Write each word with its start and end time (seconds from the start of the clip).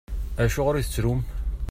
Acuɣeṛ 0.43 0.75
i 0.77 0.83
tettrum? 0.85 1.21